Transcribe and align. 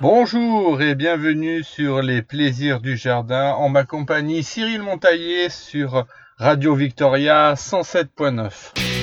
Bonjour 0.00 0.80
et 0.80 0.94
bienvenue 0.94 1.62
sur 1.62 2.00
les 2.00 2.22
plaisirs 2.22 2.80
du 2.80 2.96
jardin 2.96 3.52
en 3.52 3.68
ma 3.68 3.84
compagnie 3.84 4.42
Cyril 4.42 4.80
Montaillé 4.80 5.50
sur 5.50 6.06
Radio 6.38 6.74
Victoria 6.74 7.52
107.9. 7.52 8.99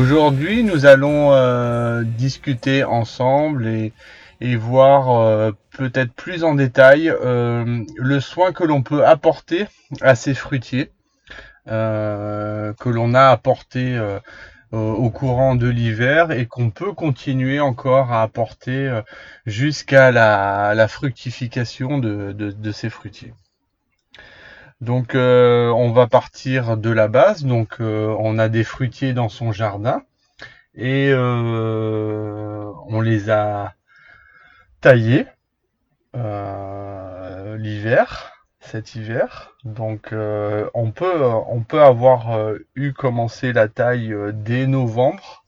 Aujourd'hui, 0.00 0.62
nous 0.64 0.86
allons 0.86 1.34
euh, 1.34 2.02
discuter 2.04 2.84
ensemble 2.84 3.66
et, 3.66 3.92
et 4.40 4.56
voir 4.56 5.10
euh, 5.10 5.52
peut-être 5.76 6.14
plus 6.14 6.42
en 6.42 6.54
détail 6.54 7.10
euh, 7.10 7.84
le 7.96 8.20
soin 8.20 8.52
que 8.52 8.64
l'on 8.64 8.82
peut 8.82 9.04
apporter 9.04 9.66
à 10.00 10.14
ces 10.14 10.32
fruitiers, 10.32 10.90
euh, 11.68 12.72
que 12.80 12.88
l'on 12.88 13.12
a 13.12 13.28
apporté 13.28 13.94
euh, 13.96 14.18
au- 14.72 15.10
courant 15.10 15.54
de 15.56 15.68
l'hiver 15.68 16.30
et 16.30 16.46
qu'on 16.46 16.70
peut 16.70 16.94
continuer 16.94 17.60
encore 17.60 18.10
à 18.12 18.22
apporter 18.22 18.88
euh, 18.88 19.02
jusqu'à 19.46 20.12
la, 20.12 20.74
la 20.74 20.88
fructification 20.88 21.98
de, 21.98 22.32
de- 22.32 22.52
de 22.52 22.72
ces 22.72 22.90
fruitiers. 22.90 23.34
Donc 24.80 25.14
euh, 25.14 25.68
on 25.70 25.92
va 25.92 26.06
partir 26.06 26.76
de 26.76 26.90
la 26.90 27.08
base. 27.08 27.44
Donc 27.44 27.80
euh, 27.80 28.14
on 28.18 28.38
a 28.38 28.48
des 28.48 28.64
fruitiers 28.64 29.12
dans 29.12 29.28
son 29.28 29.52
jardin 29.52 30.02
et 30.74 31.10
euh, 31.12 32.70
on 32.88 33.00
les 33.00 33.30
a 33.30 33.74
taillés 34.80 35.26
l'hiver, 37.58 38.32
cet 38.60 38.94
hiver. 38.94 39.54
Donc 39.64 40.12
on 40.12 40.90
peut 40.92 41.22
on 41.48 41.62
peut 41.62 41.82
avoir 41.82 42.54
eu 42.74 42.92
commencé 42.92 43.52
la 43.52 43.68
taille 43.68 44.14
dès 44.32 44.66
novembre, 44.66 45.44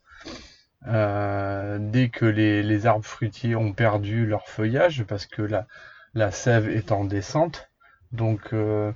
dès 0.85 2.09
que 2.11 2.27
les, 2.27 2.63
les 2.63 2.87
arbres 2.87 3.05
fruitiers 3.05 3.57
ont 3.57 3.73
perdu 3.73 4.27
leur 4.27 4.47
feuillage 4.49 5.05
parce 5.05 5.27
que 5.27 5.43
la, 5.43 5.67
la 6.15 6.31
sève 6.31 6.69
est 6.69 6.93
en 6.93 7.05
descente. 7.05 7.72
Donc 8.13 8.53
euh, 8.53 8.93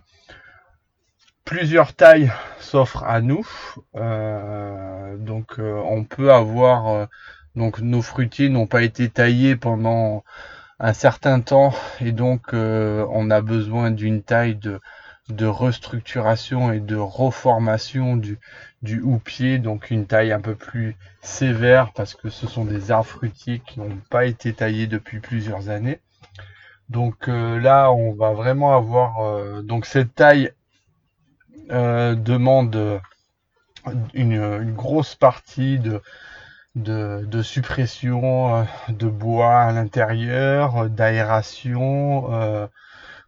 plusieurs 1.44 1.94
tailles 1.94 2.30
s'offrent 2.58 3.04
à 3.04 3.20
nous. 3.20 3.46
Euh, 3.94 5.16
donc 5.16 5.58
euh, 5.58 5.80
on 5.86 6.04
peut 6.04 6.32
avoir 6.32 7.08
donc 7.54 7.80
nos 7.80 8.02
fruitiers 8.02 8.50
n'ont 8.50 8.66
pas 8.66 8.82
été 8.82 9.08
taillés 9.08 9.56
pendant 9.56 10.24
un 10.78 10.92
certain 10.92 11.40
temps 11.40 11.72
et 12.00 12.12
donc 12.12 12.52
on 12.52 13.30
a 13.30 13.40
besoin 13.40 13.90
d'une 13.90 14.22
taille 14.22 14.56
de 14.56 14.80
de 15.30 15.46
restructuration 15.46 16.70
et 16.72 16.80
de 16.80 16.96
reformation 16.96 18.16
du 18.16 18.38
du 18.82 19.00
houppier 19.00 19.58
donc 19.58 19.90
une 19.90 20.06
taille 20.06 20.32
un 20.32 20.40
peu 20.40 20.54
plus 20.54 20.96
sévère 21.22 21.92
parce 21.94 22.14
que 22.14 22.28
ce 22.28 22.46
sont 22.46 22.66
des 22.66 22.90
arbres 22.90 23.08
fruitiers 23.08 23.60
qui 23.60 23.80
n'ont 23.80 23.98
pas 24.10 24.26
été 24.26 24.52
taillés 24.52 24.86
depuis 24.86 25.20
plusieurs 25.20 25.70
années. 25.70 26.00
Donc 26.88 27.28
euh, 27.28 27.58
là 27.58 27.90
on 27.90 28.14
va 28.14 28.32
vraiment 28.32 28.76
avoir 28.76 29.20
euh, 29.20 29.62
donc 29.62 29.86
cette 29.86 30.14
taille 30.14 30.52
euh, 31.70 32.14
demande 32.14 33.00
une, 34.14 34.72
grosse 34.72 35.14
partie 35.14 35.80
de, 35.80 37.42
suppression 37.42 38.66
de 38.88 39.08
bois 39.08 39.62
à 39.62 39.72
l'intérieur, 39.72 40.88
d'aération, 40.90 42.68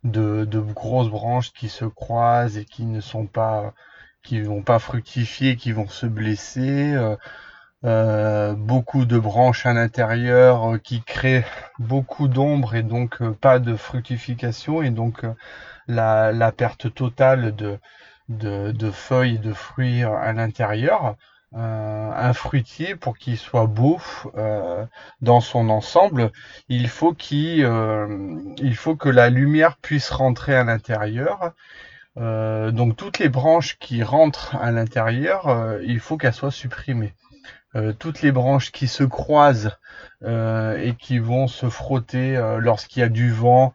de, 0.04 0.60
grosses 0.74 1.10
branches 1.10 1.52
qui 1.52 1.68
se 1.68 1.84
croisent 1.84 2.58
et 2.58 2.64
qui 2.64 2.86
ne 2.86 3.00
sont 3.00 3.26
pas, 3.26 3.72
qui 4.24 4.40
vont 4.40 4.62
pas 4.62 4.80
fructifier, 4.80 5.56
qui 5.56 5.72
vont 5.72 5.88
se 5.88 6.06
blesser. 6.06 6.96
Euh, 7.84 8.54
beaucoup 8.54 9.04
de 9.04 9.18
branches 9.18 9.64
à 9.64 9.72
l'intérieur 9.72 10.74
euh, 10.74 10.78
qui 10.78 11.00
créent 11.00 11.44
beaucoup 11.78 12.26
d'ombre 12.26 12.74
et 12.74 12.82
donc 12.82 13.22
euh, 13.22 13.30
pas 13.30 13.60
de 13.60 13.76
fructification 13.76 14.82
et 14.82 14.90
donc 14.90 15.22
la, 15.86 16.52
perte 16.52 16.92
totale 16.92 17.54
de, 18.28 18.90
feuilles 18.90 19.36
et 19.36 19.38
de 19.38 19.52
fruits 19.52 20.02
à 20.02 20.32
l'intérieur. 20.32 21.16
Un 21.54 22.32
fruitier, 22.34 22.94
pour 22.94 23.16
qu'il 23.16 23.38
soit 23.38 23.66
beau 23.66 23.98
dans 25.22 25.40
son 25.40 25.70
ensemble, 25.70 26.30
il 26.68 26.88
faut 26.88 27.14
que 27.14 29.08
la 29.08 29.30
lumière 29.30 29.78
puisse 29.78 30.10
rentrer 30.10 30.54
à 30.54 30.64
l'intérieur. 30.64 31.52
Donc 32.16 32.96
toutes 32.96 33.18
les 33.18 33.30
branches 33.30 33.78
qui 33.78 34.02
rentrent 34.02 34.56
à 34.56 34.70
l'intérieur, 34.72 35.78
il 35.82 36.00
faut 36.00 36.18
qu'elles 36.18 36.34
soient 36.34 36.50
supprimées. 36.50 37.14
Euh, 37.76 37.92
toutes 37.92 38.22
les 38.22 38.32
branches 38.32 38.72
qui 38.72 38.88
se 38.88 39.04
croisent 39.04 39.76
euh, 40.22 40.78
et 40.78 40.94
qui 40.94 41.18
vont 41.18 41.48
se 41.48 41.68
frotter 41.68 42.34
euh, 42.36 42.58
lorsqu'il 42.60 43.00
y 43.00 43.02
a 43.02 43.10
du 43.10 43.30
vent 43.30 43.74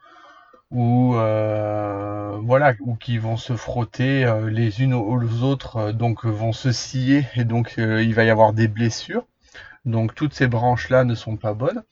ou 0.72 1.14
voilà 1.14 2.74
ou 2.82 2.96
qui 2.96 3.20
vont 3.20 3.38
se 3.38 3.56
frotter 3.56 4.26
les 4.50 4.82
unes 4.82 4.96
aux 4.96 5.44
autres 5.44 5.92
donc 5.92 6.26
vont 6.26 6.52
se 6.52 6.72
scier 6.72 7.28
et 7.36 7.44
donc 7.44 7.76
il 7.78 8.14
va 8.16 8.24
y 8.24 8.32
avoir 8.32 8.54
des 8.54 8.68
blessures. 8.68 9.28
Donc 9.86 10.16
toutes 10.16 10.34
ces 10.34 10.48
branches 10.48 10.90
là 10.90 11.04
ne 11.04 11.14
sont 11.14 11.38
pas 11.38 11.54
bonnes. 11.54 11.84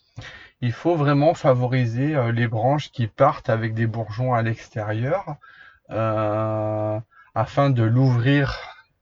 Il 0.61 0.71
faut 0.71 0.95
vraiment 0.95 1.35
favoriser 1.35 2.15
les 2.33 2.47
branches 2.47 2.91
qui 2.91 3.05
partent 3.05 3.51
avec 3.51 3.75
des 3.75 3.85
bourgeons 3.85 4.33
à 4.33 4.41
l'extérieur 4.41 5.35
afin 5.89 7.69
de 7.69 7.83
l'ouvrir 7.83 8.57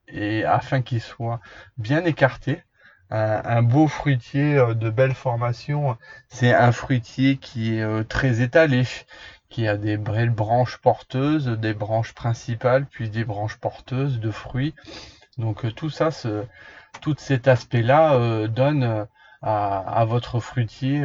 et 0.10 0.44
afin 0.44 0.82
qu'il 0.82 1.00
soit 1.00 1.40
bien 1.78 2.04
écarté 2.04 2.64
un, 3.10 3.64
beau 3.64 3.88
fruitier 3.88 4.58
euh, 4.58 4.74
de 4.74 4.90
belle 4.90 5.14
formation. 5.14 5.98
C'est 6.28 6.54
un 6.54 6.72
fruitier 6.72 7.38
qui 7.38 7.76
est 7.76 7.82
euh, 7.82 8.04
très 8.04 8.42
étalé 8.42 8.84
qui 9.50 9.68
a 9.68 9.78
des 9.78 9.98
belles 9.98 10.30
branches 10.30 10.78
porteuses, 10.78 11.48
des 11.48 11.74
branches 11.74 12.14
principales, 12.14 12.86
puis 12.86 13.10
des 13.10 13.24
branches 13.24 13.58
porteuses 13.58 14.20
de 14.20 14.30
fruits. 14.30 14.76
Donc 15.40 15.66
euh, 15.66 15.72
tout 15.72 15.90
ça, 15.90 16.10
tout 17.02 17.16
cet 17.18 17.48
aspect-là 17.48 18.48
donne 18.48 19.08
à, 19.42 20.06
votre 20.06 20.40
fruitier 20.40 21.04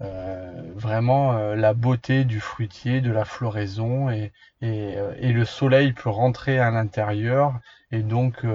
vraiment 0.00 1.34
la 1.54 1.74
beauté 1.74 2.24
du 2.24 2.40
fruitier, 2.40 3.02
de 3.02 3.12
la 3.12 3.26
floraison, 3.26 4.08
et, 4.10 4.32
le 4.62 5.44
soleil 5.44 5.92
peut 5.92 6.08
rentrer 6.08 6.58
à 6.58 6.70
l'intérieur, 6.70 7.58
et 7.90 8.00
donc 8.00 8.46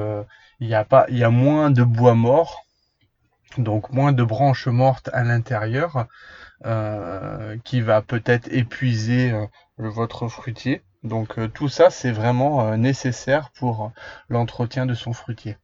il 0.59 0.67
y 0.67 0.73
a 0.73 0.85
pas, 0.85 1.06
il 1.09 1.17
y 1.17 1.23
a 1.23 1.29
moins 1.29 1.69
de 1.69 1.83
bois 1.83 2.16
mort, 2.16 2.66
donc 3.57 3.91
moins 3.91 4.11
de 4.11 4.23
branches 4.23 4.67
mortes 4.67 5.09
à 5.13 5.23
l'intérieur 5.23 6.07
euh, 6.65 7.57
qui 7.63 7.81
va 7.81 8.01
peut-être 8.01 8.51
épuiser 8.51 9.31
euh, 9.31 9.45
votre 9.77 10.27
fruitier. 10.27 10.81
Donc 11.03 11.39
euh, 11.39 11.47
tout 11.47 11.69
ça, 11.69 11.89
c'est 11.89 12.11
vraiment 12.11 12.75
nécessaire 12.77 13.51
pour 13.51 13.91
l'entretien 14.27 14.85
de 14.85 14.93
son 14.93 15.13
fruitier. 15.13 15.57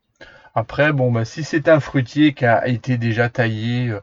Après, 0.56 0.94
bon, 0.94 1.12
bah, 1.12 1.26
si 1.26 1.44
c'est 1.44 1.68
un 1.68 1.82
fruitier 1.82 2.34
qui 2.34 2.46
a 2.46 2.68
été 2.68 2.98
déjà 2.98 3.28
taillé, 3.30 3.94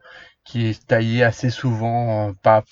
qui 0.45 0.67
est 0.67 0.87
taillé 0.87 1.25
assez 1.25 1.49
souvent, 1.49 2.35
pas 2.43 2.63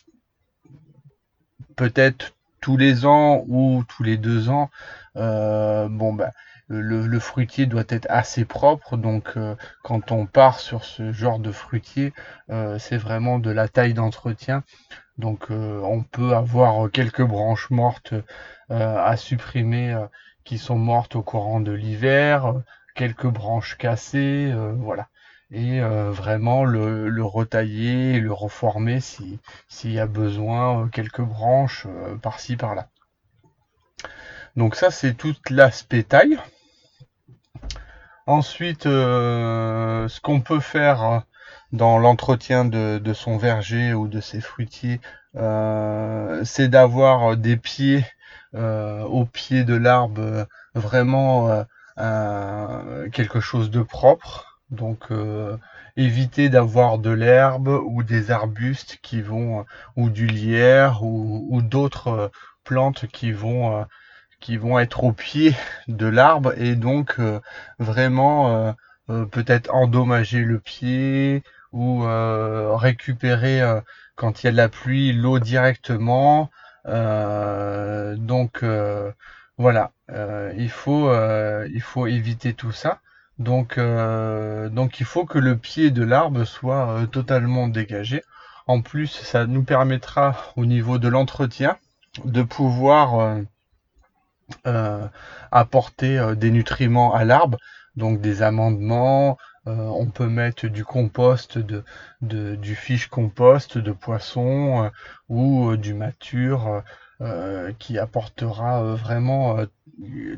peut-être 1.76 2.34
tous 2.60 2.76
les 2.76 3.06
ans 3.06 3.44
ou 3.48 3.84
tous 3.88 4.02
les 4.02 4.18
deux 4.18 4.50
ans, 4.50 4.68
bon, 5.14 6.12
bah, 6.12 6.32
le, 6.70 7.18
fruitier 7.18 7.66
doit 7.66 7.84
être 7.88 8.06
assez 8.08 8.44
propre. 8.44 8.96
Donc, 8.96 9.32
euh, 9.36 9.56
quand 9.82 10.12
on 10.12 10.26
part 10.26 10.60
sur 10.60 10.84
ce 10.84 11.12
genre 11.12 11.38
de 11.38 11.50
fruitier, 11.50 12.12
euh, 12.50 12.78
c'est 12.78 12.96
vraiment 12.96 13.38
de 13.38 13.50
la 13.50 13.68
taille 13.68 13.94
d'entretien. 13.94 14.62
Donc 15.18 15.50
euh, 15.50 15.80
on 15.82 16.02
peut 16.02 16.34
avoir 16.34 16.90
quelques 16.90 17.22
branches 17.22 17.70
mortes 17.70 18.14
à 18.70 19.16
supprimer 19.16 19.96
qui 20.44 20.58
sont 20.58 20.78
mortes 20.78 21.16
au 21.16 21.22
courant 21.22 21.60
de 21.60 21.72
l'hiver, 21.72 22.54
quelques 22.94 23.26
branches 23.26 23.76
cassées, 23.76 24.54
voilà. 24.76 25.08
Et 25.50 25.80
vraiment 25.80 26.64
le, 26.64 27.08
le 27.08 27.24
retailler, 27.24 28.20
le 28.20 28.32
reformer 28.32 29.00
si 29.00 29.40
s'il 29.68 29.92
y 29.92 29.98
a 29.98 30.06
besoin, 30.06 30.88
quelques 30.88 31.20
branches 31.20 31.88
par-ci 32.22 32.56
par-là. 32.56 32.88
Donc 34.54 34.76
ça 34.76 34.92
c'est 34.92 35.14
tout 35.14 35.34
l'aspect 35.50 36.04
taille. 36.04 36.38
Ensuite, 38.30 38.86
euh, 38.86 40.06
ce 40.06 40.20
qu'on 40.20 40.40
peut 40.40 40.60
faire 40.60 41.24
dans 41.72 41.98
l'entretien 41.98 42.64
de, 42.64 43.12
son 43.12 43.36
verger 43.38 43.92
ou 43.92 44.06
de 44.06 44.20
ses 44.20 44.40
fruitiers, 44.40 45.00
euh, 45.34 46.40
c'est 46.44 46.68
d'avoir 46.68 47.36
des 47.36 47.56
pieds 47.56 48.06
euh, 48.54 49.02
au 49.02 49.24
pied 49.24 49.64
de 49.64 49.74
l'arbre 49.74 50.46
vraiment 50.76 51.64
quelque 53.12 53.40
chose 53.40 53.68
de 53.68 53.82
propre. 53.82 54.60
Donc 54.70 55.08
éviter 55.96 56.48
d'avoir 56.50 56.98
de 56.98 57.10
l'herbe 57.10 57.66
ou 57.66 58.04
des 58.04 58.30
arbustes 58.30 59.00
qui 59.02 59.22
vont 59.22 59.64
ou 59.96 60.08
du 60.08 60.28
lierre 60.28 61.02
ou 61.02 61.60
d'autres 61.62 62.30
plantes 62.62 63.06
qui 63.08 63.32
vont 63.32 63.84
qui 64.40 64.56
vont 64.56 64.78
être 64.78 65.04
au 65.04 65.12
pied 65.12 65.54
de 65.88 66.06
l'arbre 66.06 66.52
et 66.56 66.74
donc 66.74 67.20
vraiment 67.78 68.74
euh, 69.10 69.24
peut-être 69.26 69.74
endommager 69.74 70.44
le 70.44 70.60
pied 70.60 71.42
ou 71.72 72.04
euh, 72.04 72.76
récupérer 72.76 73.60
euh, 73.60 73.80
quand 74.14 74.42
il 74.42 74.46
y 74.46 74.48
a 74.48 74.52
de 74.52 74.56
la 74.56 74.68
pluie 74.68 75.12
l'eau 75.12 75.38
directement. 75.40 76.50
donc 76.84 78.64
voilà, 79.58 79.92
il 80.56 80.70
faut 80.70 81.12
il 81.66 81.82
faut 81.82 82.06
éviter 82.06 82.54
tout 82.54 82.72
ça. 82.72 83.00
Donc 83.38 83.78
donc 83.78 85.00
il 85.00 85.06
faut 85.06 85.24
que 85.26 85.38
le 85.38 85.56
pied 85.56 85.90
de 85.90 86.04
l'arbre 86.04 86.44
soit 86.44 87.06
totalement 87.12 87.68
dégagé. 87.68 88.22
En 88.66 88.82
plus, 88.82 89.08
ça 89.08 89.46
nous 89.46 89.64
permettra 89.64 90.36
au 90.56 90.66
niveau 90.66 90.98
de 90.98 91.08
l'entretien 91.08 91.76
de 92.24 92.42
pouvoir 92.42 93.38
apporter 95.50 96.34
des 96.36 96.50
nutriments 96.50 97.14
à 97.14 97.24
l'arbre 97.24 97.58
donc 97.96 98.20
des 98.20 98.42
amendements, 98.42 99.36
euh, 99.66 99.76
on 99.76 100.06
peut 100.06 100.28
mettre 100.28 100.66
du 100.66 100.84
compost, 100.84 101.58
de, 101.58 101.84
du 102.20 102.74
fiche 102.74 103.08
compost 103.08 103.78
de 103.78 103.92
poisson 103.92 104.84
euh, 104.84 104.88
ou 105.28 105.70
euh, 105.70 105.76
du 105.76 105.94
mature 105.94 106.82
qui 107.78 107.98
apportera 107.98 108.94
vraiment 108.94 109.58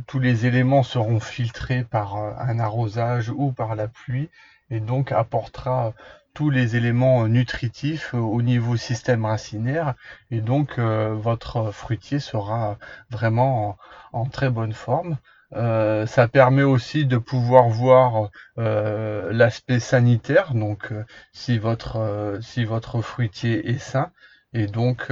tous 0.08 0.18
les 0.18 0.46
éléments 0.46 0.82
seront 0.82 1.20
filtrés 1.20 1.84
par 1.84 2.16
un 2.16 2.58
arrosage 2.58 3.30
ou 3.30 3.52
par 3.52 3.76
la 3.76 3.86
pluie 3.86 4.28
et 4.68 4.80
donc 4.80 5.12
apportera 5.12 5.94
tous 6.34 6.50
les 6.50 6.76
éléments 6.76 7.28
nutritifs 7.28 8.14
au 8.14 8.42
niveau 8.42 8.76
système 8.76 9.24
racinaire 9.24 9.94
et 10.30 10.40
donc 10.40 10.78
votre 10.78 11.70
fruitier 11.72 12.20
sera 12.20 12.78
vraiment 13.10 13.76
en 14.12 14.26
très 14.26 14.50
bonne 14.50 14.72
forme. 14.72 15.18
Euh, 15.54 16.06
ça 16.06 16.28
permet 16.28 16.62
aussi 16.62 17.04
de 17.04 17.18
pouvoir 17.18 17.68
voir 17.68 18.30
euh, 18.58 19.32
l'aspect 19.32 19.80
sanitaire, 19.80 20.54
donc 20.54 20.92
euh, 20.92 21.04
si 21.32 21.58
votre 21.58 22.38
si 22.40 22.64
votre 22.64 23.02
fruitier 23.02 23.68
est 23.68 23.78
sain 23.78 24.10
et 24.54 24.66
donc 24.66 25.10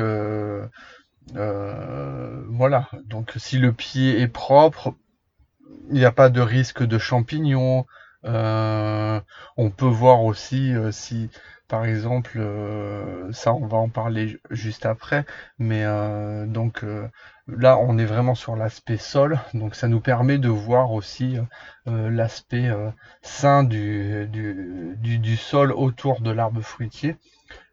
voilà, 1.35 2.89
donc 3.05 3.33
si 3.37 3.59
le 3.59 3.73
pied 3.73 4.21
est 4.21 4.29
propre, 4.29 4.95
il 5.91 5.97
n'y 5.97 6.05
a 6.05 6.13
pas 6.13 6.31
de 6.31 6.41
risque 6.41 6.83
de 6.83 6.99
champignons. 6.99 7.87
On 8.25 9.71
peut 9.71 9.87
voir 9.87 10.23
aussi 10.25 10.73
si 10.93 11.31
par 11.71 11.85
exemple, 11.85 12.33
euh, 12.39 13.31
ça 13.33 13.55
on 13.55 13.67
va 13.67 13.79
en 13.79 13.89
parler 13.89 14.41
juste 14.51 14.87
après, 14.87 15.25
mais 15.61 15.85
euh, 15.85 16.45
donc 16.45 16.83
euh, 16.83 17.07
là 17.47 17.79
on 17.79 17.97
est 17.97 18.05
vraiment 18.05 18.35
sur 18.35 18.57
l'aspect 18.57 18.97
sol, 18.97 19.39
donc 19.55 19.77
ça 19.77 19.87
nous 19.87 20.01
permet 20.01 20.39
de 20.39 20.49
voir 20.49 20.91
aussi 20.91 21.37
l'aspect 21.87 22.69
sain 23.23 23.63
du, 23.63 24.27
du, 24.27 25.19
du, 25.19 25.37
sol 25.37 25.73
autour 25.73 26.21
de 26.21 26.33
l'arbre 26.33 26.61
fruitier. 26.61 27.17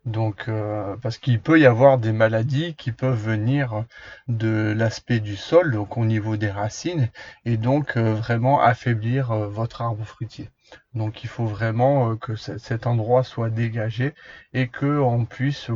Donc, 0.08 0.46
euh, 0.48 0.96
parce 1.02 1.18
qu'il 1.18 1.42
peut 1.42 1.60
y 1.60 1.66
avoir 1.66 1.98
des 1.98 2.14
maladies 2.14 2.76
qui 2.76 2.94
peuvent 2.94 3.22
venir 3.22 3.84
de 4.30 4.74
l'aspect 4.76 5.20
du 5.20 5.36
sol, 5.36 5.72
donc 5.74 5.98
au 5.98 6.06
niveau 6.06 6.38
des 6.38 6.50
racines, 6.50 7.10
et 7.44 7.58
donc 7.58 7.98
euh, 7.98 8.14
vraiment 8.14 8.62
affaiblir 8.62 9.32
euh, 9.32 9.48
votre 9.48 9.82
arbre 9.82 10.06
fruitier. 10.06 10.50
Donc, 10.94 11.24
il 11.26 11.28
faut 11.28 11.46
vraiment 11.46 12.16
que 12.16 12.36
cet 12.36 12.88
endroit 12.88 13.24
soit 13.24 13.50
dégagé 13.50 14.14
et 14.54 14.70
que 14.70 15.00
on 15.00 15.26
puisse 15.26 15.70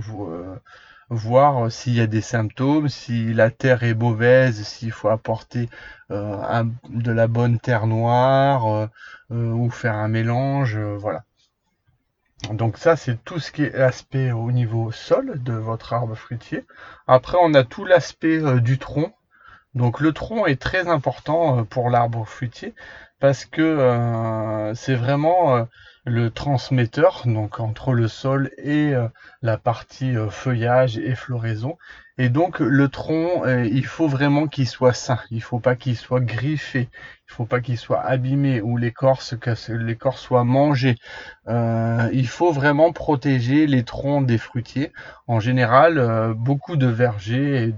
voir 1.09 1.71
s'il 1.71 1.95
y 1.95 2.01
a 2.01 2.07
des 2.07 2.21
symptômes, 2.21 2.87
si 2.87 3.33
la 3.33 3.51
terre 3.51 3.83
est 3.83 3.93
mauvaise, 3.93 4.63
s'il 4.63 4.91
faut 4.93 5.09
apporter 5.09 5.69
de 6.09 7.11
la 7.11 7.27
bonne 7.27 7.59
terre 7.59 7.87
noire 7.87 8.89
ou 9.29 9.69
faire 9.69 9.95
un 9.95 10.07
mélange, 10.09 10.77
voilà. 10.77 11.23
Donc 12.49 12.77
ça, 12.77 12.95
c'est 12.95 13.23
tout 13.23 13.39
ce 13.39 13.51
qui 13.51 13.63
est 13.63 13.77
l'aspect 13.77 14.31
au 14.31 14.51
niveau 14.51 14.91
sol 14.91 15.41
de 15.43 15.53
votre 15.53 15.93
arbre 15.93 16.15
fruitier. 16.15 16.65
Après, 17.07 17.37
on 17.39 17.53
a 17.53 17.63
tout 17.63 17.85
l'aspect 17.85 18.39
euh, 18.39 18.59
du 18.59 18.77
tronc. 18.77 19.13
Donc 19.75 19.99
le 20.01 20.11
tronc 20.11 20.47
est 20.47 20.61
très 20.61 20.87
important 20.87 21.59
euh, 21.59 21.63
pour 21.63 21.89
l'arbre 21.89 22.25
fruitier 22.25 22.73
parce 23.19 23.45
que 23.45 23.61
euh, 23.61 24.73
c'est 24.73 24.95
vraiment 24.95 25.67
le 26.05 26.31
transmetteur, 26.31 27.21
donc 27.25 27.59
entre 27.59 27.93
le 27.93 28.07
sol 28.07 28.49
et 28.57 28.93
la 29.43 29.57
partie 29.59 30.15
feuillage 30.31 30.97
et 30.97 31.13
floraison. 31.13 31.77
Et 32.21 32.29
donc 32.29 32.59
le 32.59 32.87
tronc, 32.87 33.47
il 33.47 33.83
faut 33.83 34.07
vraiment 34.07 34.45
qu'il 34.45 34.67
soit 34.67 34.93
sain. 34.93 35.17
Il 35.31 35.41
faut 35.41 35.57
pas 35.57 35.75
qu'il 35.75 35.97
soit 35.97 36.19
griffé. 36.19 36.87
Il 37.31 37.33
faut 37.33 37.45
pas 37.45 37.61
qu'il 37.61 37.77
soit 37.77 38.01
abîmé 38.01 38.59
ou 38.59 38.75
l'écorce 38.75 39.37
que 39.37 39.55
l'écorce 39.71 40.19
soit 40.19 40.43
mangée. 40.43 40.97
Euh, 41.47 42.09
il 42.11 42.27
faut 42.27 42.51
vraiment 42.51 42.91
protéger 42.91 43.67
les 43.67 43.83
troncs 43.83 44.25
des 44.25 44.37
fruitiers. 44.37 44.91
En 45.27 45.39
général, 45.39 45.97
euh, 45.97 46.33
beaucoup 46.33 46.75
de 46.75 46.87
vergers 46.87 47.63
et 47.63 47.75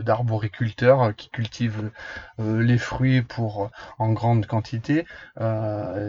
d'arboriculteurs 0.00 1.12
qui 1.16 1.28
cultivent 1.28 1.90
euh, 2.38 2.62
les 2.62 2.78
fruits 2.78 3.22
pour 3.22 3.72
en 3.98 4.12
grande 4.12 4.46
quantité 4.46 5.06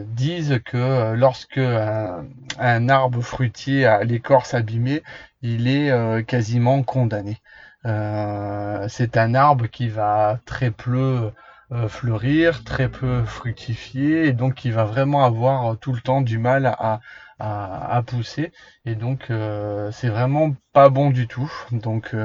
disent 0.05 0.59
que 0.63 1.15
lorsque 1.15 1.57
un, 1.57 2.89
arbre 2.89 3.21
fruitier 3.21 3.87
a 3.87 4.03
l'écorce 4.03 4.53
abîmée, 4.53 5.01
il 5.47 5.67
est 5.67 6.25
quasiment 6.25 6.83
condamné. 6.83 7.37
c'est 7.83 9.17
un 9.17 9.35
arbre 9.35 9.67
qui 9.67 9.89
va 9.89 10.39
très 10.45 10.71
peu 10.71 11.31
euh, 11.73 11.89
fleurir, 11.89 12.63
très 12.63 12.87
peu 12.87 13.25
fructifier, 13.25 14.27
et 14.27 14.31
donc 14.31 14.63
il 14.63 14.71
va 14.71 14.85
vraiment 14.85 15.25
avoir 15.25 15.73
euh, 15.73 15.75
tout 15.75 15.91
le 15.91 15.99
temps 15.99 16.21
du 16.21 16.37
mal 16.37 16.65
à, 16.65 17.01
à, 17.39 18.01
pousser, 18.07 18.53
et 18.85 18.95
donc 18.95 19.29
euh, 19.29 19.91
c'est 19.91 20.07
vraiment 20.07 20.55
pas 20.71 20.87
bon 20.87 21.09
du 21.09 21.27
tout. 21.27 21.51
Donc 21.73 22.15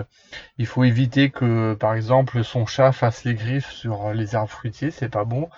il 0.58 0.66
faut 0.66 0.84
éviter 0.84 1.30
que 1.30 1.74
par 1.74 1.94
exemple 1.94 2.44
son 2.44 2.66
chat 2.66 2.92
fasse 2.92 3.24
les 3.24 3.34
griffes 3.34 3.70
sur 3.72 4.12
les 4.12 4.36
arbres 4.36 4.50
fruitiers, 4.50 4.92
c'est 4.92 5.08
pas 5.08 5.24
bon, 5.24 5.48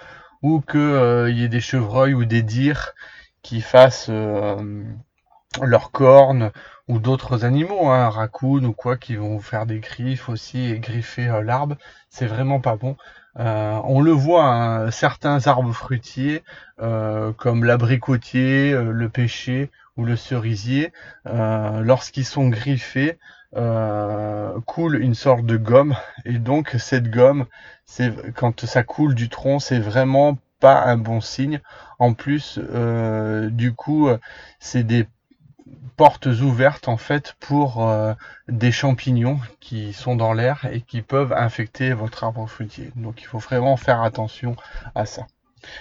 ou 0.43 0.61
que 0.61 1.29
il 1.29 1.39
y 1.39 1.45
ait 1.45 1.49
des 1.49 1.61
chevreuils 1.61 2.15
ou 2.15 2.25
des 2.25 2.43
dires 2.43 2.95
qui 3.43 3.61
fassent 3.61 4.11
leurs 5.61 5.91
cornes 5.93 6.53
ou 6.89 6.99
d'autres 6.99 7.45
animaux, 7.45 7.89
un 7.89 8.07
hein, 8.07 8.09
raccoon 8.11 8.65
ou 8.65 8.73
quoi, 8.73 8.97
qui 8.97 9.17
vont 9.17 9.41
faire 9.41 9.67
des 9.67 9.81
griffes 9.81 10.29
aussi 10.29 10.71
et 10.71 10.79
griffer 10.79 11.41
l'arbre, 11.43 11.77
c'est 12.11 12.27
vraiment 12.27 12.61
pas 12.61 12.77
bon. 12.77 12.97
Euh, 13.39 13.81
on 13.85 14.01
le 14.01 14.13
voit, 14.13 14.45
hein, 14.45 14.91
certains 14.91 15.47
arbres 15.47 15.73
fruitiers, 15.73 16.43
euh, 16.81 17.33
comme 17.33 17.65
l'abricotier, 17.65 18.73
euh, 18.73 18.93
le 18.93 19.09
pêcher 19.09 19.71
ou 19.97 20.05
le 20.05 20.17
cerisier, 20.17 20.93
lorsqu'ils 21.25 22.25
sont 22.25 22.49
griffés, 22.49 23.17
coule 24.67 24.97
une 25.01 25.15
sorte 25.15 25.47
de 25.47 25.57
gomme. 25.57 25.95
Et 26.25 26.39
donc 26.39 26.75
cette 26.79 27.11
gomme, 27.11 27.47
c'est 27.87 28.13
quand 28.35 28.67
ça 28.67 28.83
coule 28.83 29.15
du 29.15 29.29
tronc, 29.29 29.61
c'est 29.61 29.79
vraiment 29.79 30.37
pas 30.59 30.83
un 30.85 30.97
bon 30.97 31.21
signe. 31.21 31.61
En 32.01 32.13
plus, 32.13 32.59
du 33.53 33.73
coup, 33.73 34.09
c'est 34.59 34.83
des 34.83 35.07
portes 35.97 36.27
ouvertes 36.27 36.89
en 36.89 36.97
fait 36.97 37.35
pour 37.41 37.89
euh, 37.89 38.15
des 38.49 38.73
champignons 38.73 39.39
qui 39.61 39.93
sont 39.93 40.17
dans 40.17 40.33
l'air 40.33 40.67
et 40.71 40.81
qui 40.81 41.03
peuvent 41.03 41.33
infecter 41.33 41.93
votre 41.93 42.25
arbre 42.25 42.47
fruitier. 42.47 42.91
Donc 42.97 43.21
il 43.23 43.27
faut 43.27 43.39
vraiment 43.39 43.77
faire 43.77 44.03
attention 44.03 44.57
à 44.95 45.07
ça. 45.07 45.27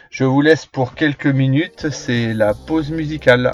Je 0.10 0.24
vous 0.24 0.42
laisse 0.42 0.66
pour 0.66 0.96
quelques 0.96 1.28
minutes, 1.28 1.90
c'est 1.90 2.34
la 2.34 2.54
pause 2.54 2.92
musicale. 2.92 3.52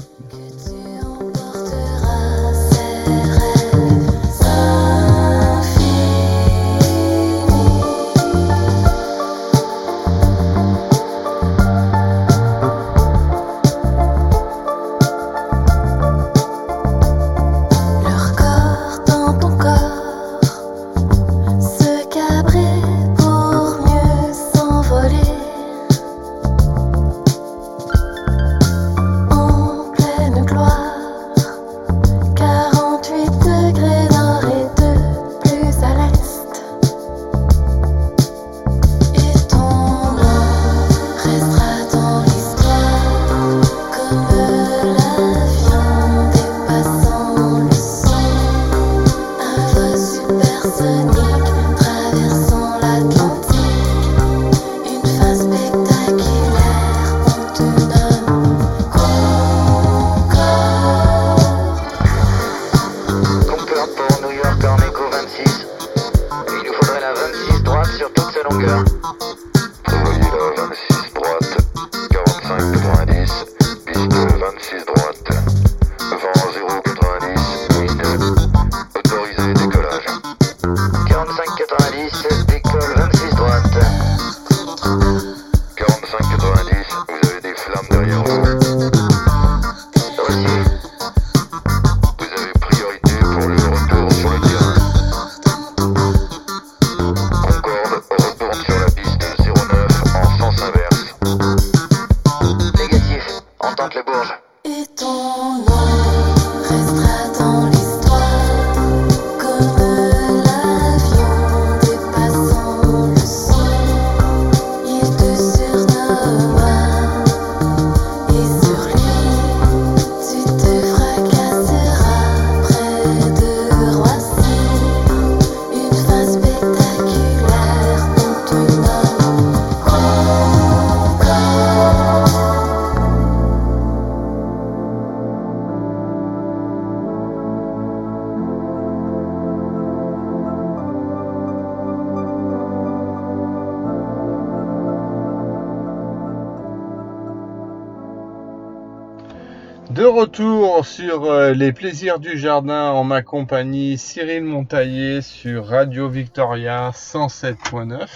De 149.99 150.05
retour 150.05 150.85
sur 150.85 151.25
euh, 151.25 151.51
les 151.51 151.73
plaisirs 151.73 152.19
du 152.19 152.37
jardin 152.37 152.91
en 152.91 153.03
ma 153.03 153.21
compagnie 153.21 153.97
Cyril 153.97 154.45
Montaillé 154.45 155.21
sur 155.21 155.67
Radio 155.67 156.07
Victoria 156.07 156.91
107.9. 156.91 158.07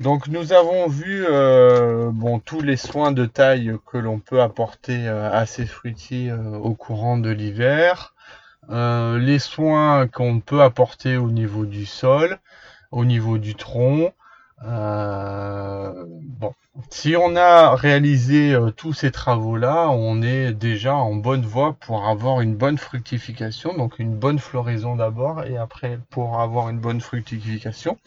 Donc 0.00 0.26
nous 0.26 0.52
avons 0.52 0.88
vu 0.88 1.24
euh, 1.24 2.10
bon 2.12 2.40
tous 2.40 2.62
les 2.62 2.76
soins 2.76 3.12
de 3.12 3.26
taille 3.26 3.76
que 3.86 3.96
l'on 3.96 4.18
peut 4.18 4.42
apporter 4.42 5.06
euh, 5.06 5.30
à 5.30 5.46
ces 5.46 5.66
fruitiers 5.66 6.32
au 6.32 6.74
courant 6.74 7.16
de 7.16 7.30
l'hiver, 7.30 8.16
les 8.68 9.38
soins 9.38 10.08
qu'on 10.08 10.40
peut 10.40 10.62
apporter 10.62 11.16
au 11.16 11.30
niveau 11.30 11.64
du 11.64 11.86
sol, 11.86 12.40
au 12.90 13.04
niveau 13.04 13.38
du 13.38 13.54
tronc. 13.54 14.12
Euh, 14.64 16.04
bon, 16.06 16.54
si 16.90 17.16
on 17.16 17.34
a 17.36 17.74
réalisé 17.74 18.54
euh, 18.54 18.70
tous 18.70 18.92
ces 18.92 19.10
travaux-là, 19.10 19.88
on 19.90 20.22
est 20.22 20.52
déjà 20.52 20.94
en 20.94 21.14
bonne 21.14 21.44
voie 21.44 21.74
pour 21.80 22.06
avoir 22.06 22.40
une 22.40 22.54
bonne 22.56 22.78
fructification, 22.78 23.74
donc 23.76 23.98
une 23.98 24.14
bonne 24.16 24.38
floraison 24.38 24.96
d'abord, 24.96 25.44
et 25.44 25.56
après 25.56 25.98
pour 26.10 26.40
avoir 26.40 26.68
une 26.68 26.78
bonne 26.78 27.00
fructification. 27.00 27.98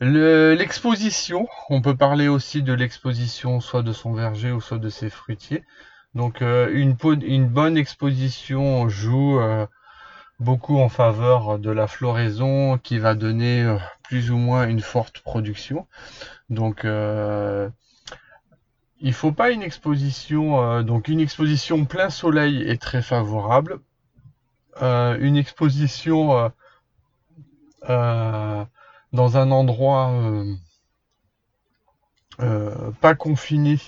Le- 0.00 0.54
L'exposition, 0.54 1.46
on 1.70 1.80
peut 1.80 1.96
parler 1.96 2.28
aussi 2.28 2.62
de 2.62 2.72
l'exposition 2.72 3.60
soit 3.60 3.82
de 3.82 3.92
son 3.92 4.12
verger 4.12 4.50
ou 4.50 4.60
soit 4.60 4.78
de 4.78 4.88
ses 4.88 5.10
fruitiers. 5.10 5.62
Donc 6.14 6.42
euh, 6.42 6.70
une, 6.72 6.94
bonne 7.46 7.76
exposition 7.76 8.88
joue 8.88 9.40
beaucoup 10.42 10.78
en 10.78 10.88
faveur 10.88 11.58
de 11.58 11.70
la 11.70 11.86
floraison 11.86 12.76
qui 12.78 12.98
va 12.98 13.14
donner 13.14 13.62
euh, 13.62 13.78
plus 14.02 14.30
ou 14.30 14.36
moins 14.36 14.66
une 14.66 14.80
forte 14.80 15.20
production. 15.20 15.86
Donc 16.50 16.84
euh, 16.84 17.70
il 19.00 19.14
faut 19.14 19.32
pas 19.32 19.50
une 19.50 19.62
exposition 19.62 20.62
euh, 20.62 20.82
donc 20.82 21.08
une 21.08 21.20
exposition 21.20 21.84
plein 21.86 22.10
soleil 22.10 22.62
est 22.62 22.80
très 22.80 23.02
favorable. 23.02 23.78
Euh, 24.82 25.16
une 25.20 25.36
exposition 25.36 26.52
dans 27.88 28.66
un 29.36 29.50
endroit 29.50 30.12
pas 33.00 33.14
confiné 33.14 33.78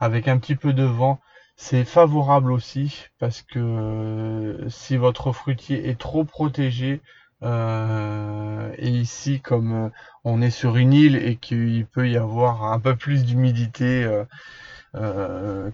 avec 0.00 0.28
un 0.28 0.38
petit 0.38 0.56
peu 0.56 0.72
de 0.72 0.84
vent, 0.84 1.20
c'est 1.56 1.84
favorable 1.84 2.52
aussi 2.52 3.06
parce 3.18 3.42
que 3.42 3.58
euh, 3.58 4.68
si 4.68 4.96
votre 4.96 5.32
fruitier 5.32 5.88
est 5.88 5.98
trop 5.98 6.24
protégé, 6.24 7.00
euh, 7.42 8.72
et 8.78 8.88
ici 8.90 9.40
comme 9.40 9.86
euh, 9.86 9.88
on 10.24 10.40
est 10.42 10.50
sur 10.50 10.76
une 10.76 10.92
île 10.92 11.16
et 11.16 11.36
qu'il 11.36 11.86
peut 11.86 12.08
y 12.08 12.16
avoir 12.16 12.64
un 12.64 12.78
peu 12.78 12.94
plus 12.96 13.24
d'humidité 13.24 14.08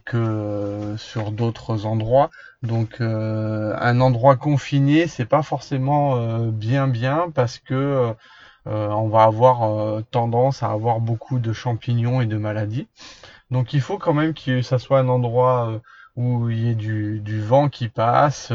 que 0.05 0.95
sur 0.97 1.33
d'autres 1.33 1.87
endroits, 1.87 2.31
donc 2.63 3.01
un 3.01 4.01
endroit 4.01 4.37
confiné, 4.37 5.07
c'est 5.07 5.25
pas 5.27 5.43
forcément 5.43 6.39
bien 6.51 6.89
bien 6.89 7.31
parce 7.35 7.59
que 7.59 8.15
on 8.67 9.09
va 9.09 9.25
avoir 9.25 10.03
tendance 10.11 10.63
à 10.63 10.71
avoir 10.71 11.01
beaucoup 11.01 11.39
de 11.39 11.53
champignons 11.53 12.21
et 12.21 12.27
de 12.27 12.37
maladies. 12.37 12.89
Donc 13.51 13.73
il 13.73 13.81
faut 13.81 13.99
quand 13.99 14.15
même 14.15 14.35
que 14.35 14.63
ça 14.63 14.79
soit 14.79 14.99
un 15.01 15.09
endroit 15.09 15.71
euh, 15.71 15.79
où 16.17 16.51
il 16.51 16.59
y 16.59 16.71
ait 16.71 16.75
du, 16.75 17.41
vent 17.41 17.69
qui 17.69 17.89
passe 17.89 18.53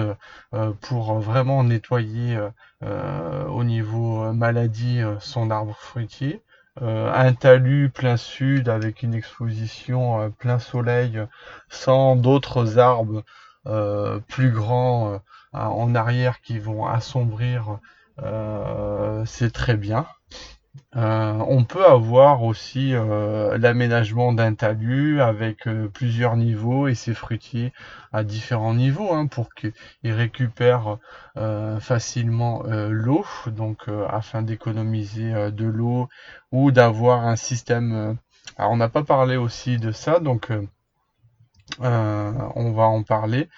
euh, 0.54 0.74
pour 0.82 1.20
vraiment 1.20 1.64
nettoyer 1.64 2.38
euh, 2.84 3.46
au 3.46 3.64
niveau 3.64 4.34
maladie 4.34 5.02
son 5.20 5.50
arbre 5.50 5.76
fruitier. 5.78 6.42
Un 6.82 7.34
talus 7.34 7.90
plein 7.90 8.18
sud 8.18 8.68
avec 8.68 9.04
une 9.04 9.14
exposition 9.14 10.32
plein 10.40 10.58
soleil 10.58 11.22
sans 11.70 12.16
d'autres 12.16 12.80
arbres 12.80 13.24
plus 14.28 14.50
grands 14.50 15.20
en 15.54 15.96
arrière 15.96 16.42
qui 16.42 16.58
vont 16.58 16.88
assombrir, 16.88 17.78
c'est 19.26 19.54
très 19.54 19.78
bien. 19.78 20.08
Euh, 20.96 21.34
on 21.48 21.64
peut 21.66 21.86
avoir 21.86 22.44
aussi 22.44 22.94
euh, 22.94 23.58
l'aménagement 23.58 24.34
d'un 24.34 24.54
talus 24.56 25.22
avec 25.22 25.68
euh, 25.68 25.88
plusieurs 25.88 26.36
niveaux 26.36 26.88
et 26.88 26.96
ses 26.96 27.14
fruitiers 27.14 27.74
à 28.12 28.24
différents 28.24 28.74
niveaux 28.74 29.14
hein, 29.14 29.28
pour 29.28 29.54
qu'ils 29.54 29.74
récupèrent 30.04 30.98
facilement 31.80 32.64
l'eau, 32.68 33.26
donc 33.48 33.88
afin 34.08 34.44
d'économiser 34.44 35.52
de 35.52 35.66
l'eau 35.66 36.08
ou 36.52 36.70
d'avoir 36.70 37.26
un 37.26 37.36
système. 37.36 38.18
Alors 38.58 38.72
on 38.72 38.78
n'a 38.78 38.90
pas 38.90 39.02
parlé 39.04 39.36
aussi 39.36 39.78
de 39.78 39.92
ça, 39.92 40.20
donc 40.20 40.52
on 41.80 42.72
va 42.72 42.84
en 42.84 43.02
parler. 43.02 43.50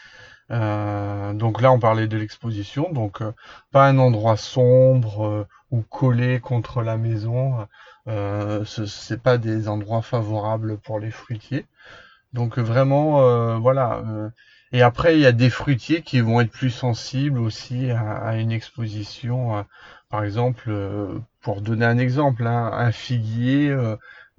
Euh, 0.51 1.33
donc 1.33 1.61
là, 1.61 1.71
on 1.71 1.79
parlait 1.79 2.07
de 2.07 2.17
l'exposition, 2.17 2.91
donc 2.91 3.21
euh, 3.21 3.31
pas 3.71 3.87
un 3.87 3.97
endroit 3.97 4.37
sombre 4.37 5.25
euh, 5.25 5.47
ou 5.71 5.81
collé 5.81 6.39
contre 6.39 6.81
la 6.83 6.97
maison. 6.97 7.67
Ce 8.07 8.85
c'est 8.85 9.21
pas 9.21 9.37
des 9.37 9.67
endroits 9.67 10.01
favorables 10.01 10.77
pour 10.77 10.99
les 10.99 11.11
fruitiers. 11.11 11.65
Donc 12.33 12.59
vraiment, 12.59 13.59
voilà. 13.59 14.03
et 14.71 14.81
après, 14.83 15.15
il 15.15 15.21
y 15.21 15.25
a 15.25 15.31
des 15.31 15.49
fruitiers 15.49 16.01
qui 16.03 16.19
vont 16.21 16.41
être 16.41 16.51
plus 16.51 16.69
sensibles 16.69 17.39
aussi 17.39 17.89
à, 17.91 18.35
une 18.37 18.51
exposition. 18.51 19.65
par 20.09 20.23
exemple, 20.23 20.71
pour 21.41 21.61
donner 21.61 21.85
un 21.85 21.97
exemple, 21.97 22.45
hein, 22.45 22.71
un 22.73 22.91
figuier, 22.91 23.75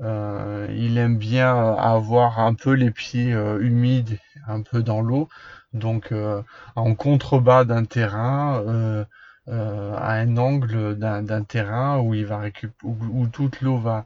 il 0.01 0.99
aime 0.99 1.19
bien 1.19 1.75
avoir 1.75 2.39
un 2.39 2.55
peu 2.55 2.73
les 2.73 2.93
pieds 2.93 3.33
humides, 3.61 4.19
un 4.47 4.63
peu 4.63 4.83
dans 4.83 5.01
l'eau. 5.01 5.29
Donc, 5.77 6.13
euh, 6.13 6.43
en 6.75 6.95
contrebas 6.95 7.65
d'un 7.65 7.85
terrain, 7.85 8.63
euh, 8.67 9.05
euh, 9.49 9.95
à 9.97 10.13
un 10.15 10.37
angle 10.39 10.97
d'un 10.97 11.43
terrain 11.45 11.99
où 11.99 13.27
toute 13.29 13.61
l'eau 13.61 13.79
va 13.79 14.05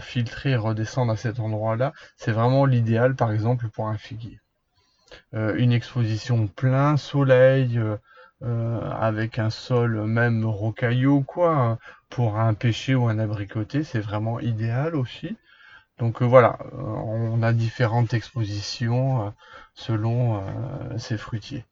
filtrer 0.00 0.50
et 0.52 0.56
redescendre 0.56 1.12
à 1.12 1.16
cet 1.16 1.40
endroit-là, 1.40 1.92
c'est 2.16 2.32
vraiment 2.32 2.64
l'idéal, 2.64 3.14
par 3.14 3.32
exemple, 3.32 3.68
pour 3.68 3.88
un 3.88 3.98
figuier. 3.98 4.40
Une 5.32 5.72
exposition 5.72 6.46
plein 6.46 6.96
soleil, 6.96 7.80
avec 8.42 9.38
un 9.38 9.50
sol 9.50 10.04
même 10.06 10.44
rocailleux 10.44 11.20
quoi, 11.20 11.56
hein, 11.56 11.78
pour 12.08 12.38
un 12.38 12.54
pêcher 12.54 12.94
ou 12.94 13.08
un 13.08 13.18
abricoté, 13.18 13.84
c'est 13.84 14.00
vraiment 14.00 14.40
idéal 14.40 14.96
aussi. 14.96 15.36
Donc 15.98 16.22
euh, 16.22 16.24
voilà, 16.24 16.58
euh, 16.72 16.76
on 16.76 17.42
a 17.42 17.52
différentes 17.52 18.14
expositions 18.14 19.26
euh, 19.26 19.30
selon 19.74 20.36
euh, 20.36 20.98
ces 20.98 21.16
fruitiers. 21.16 21.64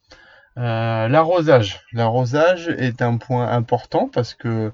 L'arrosage. 0.56 1.80
L'arrosage 1.94 2.68
est 2.68 3.00
un 3.00 3.16
point 3.16 3.48
important 3.48 4.10
parce 4.12 4.34
que 4.34 4.70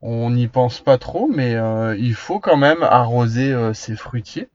on 0.00 0.30
n'y 0.30 0.48
pense 0.48 0.80
pas 0.80 0.98
trop, 0.98 1.28
mais 1.28 1.52
il 1.96 2.14
faut 2.16 2.40
quand 2.40 2.56
même 2.56 2.82
arroser 2.82 3.54
ces 3.72 3.94
fruitiers. 3.94 4.48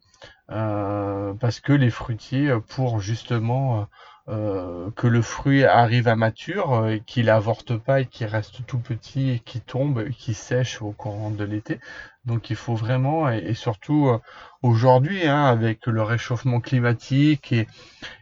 parce 0.49 1.61
que 1.61 1.71
les 1.71 1.89
fruitiers, 1.89 2.51
pour 2.67 2.99
justement 2.99 3.87
euh, 4.29 4.89
que 4.95 5.07
le 5.07 5.21
fruit 5.21 5.63
arrive 5.63 6.07
à 6.07 6.15
mature, 6.15 6.73
euh, 6.73 6.89
et 6.89 6.99
qu'il 7.01 7.29
avorte 7.29 7.77
pas 7.77 8.01
et 8.01 8.05
qu'il 8.05 8.27
reste 8.27 8.65
tout 8.65 8.79
petit 8.79 9.31
et 9.31 9.39
qu'il 9.39 9.61
tombe, 9.61 10.03
et 10.07 10.11
qu'il 10.11 10.35
sèche 10.35 10.81
au 10.81 10.91
courant 10.91 11.31
de 11.31 11.43
l'été. 11.43 11.79
Donc 12.25 12.49
il 12.49 12.55
faut 12.55 12.75
vraiment, 12.75 13.29
et, 13.29 13.53
surtout 13.53 14.07
euh, 14.09 14.19
aujourd'hui, 14.61 15.27
hein, 15.27 15.45
avec 15.45 15.85
le 15.85 16.03
réchauffement 16.03 16.59
climatique 16.59 17.53
et, 17.53 17.67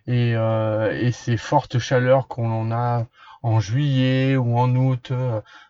et, 0.08 0.32
et 0.34 1.12
ces 1.12 1.38
fortes 1.38 1.80
chaleurs 1.80 2.28
qu'on 2.28 2.72
a 2.72 3.06
en 3.42 3.60
juillet 3.60 4.38
ou 4.38 4.58
en 4.58 4.76
août, 4.76 5.12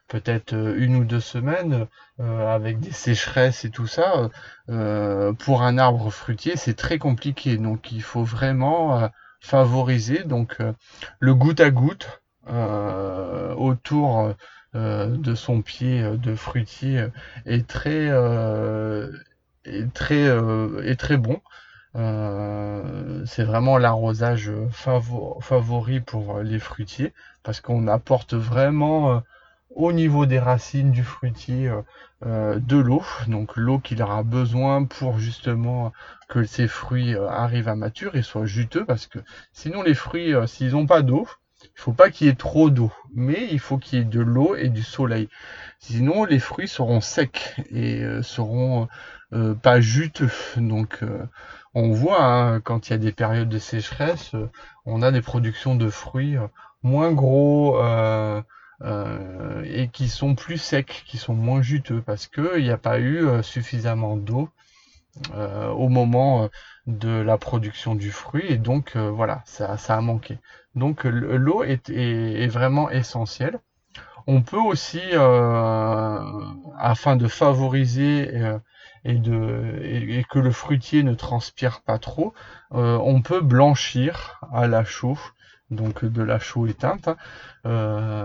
peut-être 0.07 0.53
une 0.53 0.95
ou 0.95 1.03
deux 1.03 1.19
semaines, 1.19 1.87
euh, 2.19 2.47
avec 2.47 2.79
des 2.79 2.91
sécheresses 2.91 3.65
et 3.65 3.69
tout 3.69 3.87
ça, 3.87 4.29
euh, 4.69 5.33
pour 5.33 5.63
un 5.63 5.77
arbre 5.77 6.09
fruitier, 6.09 6.55
c'est 6.55 6.75
très 6.75 6.97
compliqué. 6.97 7.57
Donc 7.57 7.91
il 7.91 8.01
faut 8.01 8.23
vraiment 8.23 9.09
favoriser 9.45 10.23
donc 10.23 10.57
euh, 10.59 10.73
le 11.19 11.35
goutte 11.35 11.59
à 11.59 11.69
goutte 11.69 12.21
euh, 12.49 13.53
autour 13.55 14.33
euh, 14.75 15.07
de 15.07 15.35
son 15.35 15.61
pied 15.61 16.03
de 16.17 16.35
fruitier 16.35 17.07
est 17.45 17.67
très 17.67 18.07
est 19.65 19.93
très 19.93 20.25
est 20.83 20.99
très 20.99 21.17
bon. 21.17 21.39
C'est 23.25 23.43
vraiment 23.43 23.77
l'arrosage 23.77 24.51
favo- 24.71 25.41
favori 25.41 25.99
pour 26.01 26.39
les 26.39 26.59
fruitiers 26.59 27.13
parce 27.43 27.61
qu'on 27.61 27.87
apporte 27.87 28.33
vraiment 28.33 29.21
au 29.75 29.91
niveau 29.91 30.25
des 30.25 30.39
racines 30.39 30.91
du 30.91 31.03
fruitier 31.03 31.67
euh, 31.67 31.81
euh, 32.25 32.59
de 32.59 32.77
l'eau, 32.77 33.03
donc 33.27 33.55
l'eau 33.57 33.77
qu'il 33.77 34.01
aura 34.01 34.23
besoin 34.23 34.85
pour 34.85 35.19
justement 35.19 35.91
que 36.29 36.45
ces 36.45 36.67
fruits 36.67 37.13
euh, 37.13 37.27
arrivent 37.29 37.67
à 37.67 37.75
mature 37.75 38.15
et 38.15 38.21
soient 38.21 38.45
juteux 38.45 38.85
parce 38.85 39.05
que 39.05 39.19
sinon 39.51 39.83
les 39.83 39.93
fruits 39.93 40.33
s'ils 40.47 40.71
n'ont 40.71 40.87
pas 40.87 41.01
d'eau, 41.01 41.27
il 41.63 41.81
faut 41.81 41.93
pas 41.93 42.09
qu'il 42.09 42.27
y 42.27 42.29
ait 42.29 42.35
trop 42.35 42.69
d'eau, 42.69 42.91
mais 43.13 43.47
il 43.51 43.59
faut 43.59 43.77
qu'il 43.77 43.99
y 43.99 44.01
ait 44.01 44.05
de 44.05 44.21
l'eau 44.21 44.55
et 44.55 44.69
du 44.69 44.83
soleil. 44.83 45.27
Sinon 45.79 46.23
les 46.23 46.39
fruits 46.39 46.67
seront 46.67 47.01
secs 47.01 47.55
et 47.69 48.03
seront 48.21 48.87
pas 49.61 49.81
juteux. 49.81 50.31
Donc 50.57 50.99
on 51.73 51.91
voit 51.91 52.23
hein, 52.23 52.59
quand 52.61 52.87
il 52.87 52.91
y 52.91 52.95
a 52.95 52.99
des 52.99 53.11
périodes 53.11 53.49
de 53.49 53.57
sécheresse, 53.57 54.33
on 54.85 55.01
a 55.01 55.11
des 55.11 55.21
productions 55.21 55.75
de 55.75 55.89
fruits 55.89 56.37
moins 56.83 57.11
gros 57.11 57.77
euh, 58.81 59.63
et 59.65 59.87
qui 59.87 60.09
sont 60.09 60.35
plus 60.35 60.57
secs, 60.57 61.03
qui 61.05 61.17
sont 61.17 61.33
moins 61.33 61.61
juteux 61.61 62.01
parce 62.01 62.27
que 62.27 62.59
il 62.59 62.65
n'y 62.65 62.71
a 62.71 62.77
pas 62.77 62.99
eu 62.99 63.25
euh, 63.25 63.41
suffisamment 63.41 64.17
d'eau 64.17 64.49
euh, 65.33 65.69
au 65.69 65.87
moment 65.87 66.49
de 66.85 67.09
la 67.09 67.37
production 67.37 67.95
du 67.95 68.11
fruit 68.11 68.43
et 68.49 68.57
donc 68.57 68.97
voilà, 68.97 69.41
ça, 69.45 69.77
a 69.87 70.01
manqué. 70.01 70.39
Donc 70.75 71.05
l'eau 71.05 71.63
est, 71.63 72.47
vraiment 72.47 72.89
essentielle. 72.89 73.59
On 74.27 74.41
peut 74.41 74.57
aussi, 74.57 75.01
afin 76.77 77.15
de 77.15 77.27
favoriser 77.27 78.57
et, 79.05 80.23
que 80.29 80.39
le 80.39 80.51
fruitier 80.51 81.03
ne 81.03 81.13
transpire 81.13 81.81
pas 81.81 81.97
trop, 81.97 82.33
on 82.71 83.21
peut 83.21 83.41
blanchir 83.41 84.41
à 84.51 84.67
la 84.67 84.83
chaux, 84.83 85.17
donc 85.71 86.05
de 86.05 86.21
la 86.21 86.39
chaux 86.39 86.67
éteinte, 86.67 87.07
hein, 87.07 87.17
euh, 87.65 88.24